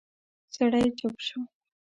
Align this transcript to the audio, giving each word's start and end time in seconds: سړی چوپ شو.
سړی 0.55 0.85
چوپ 0.97 1.15
شو. 1.27 1.39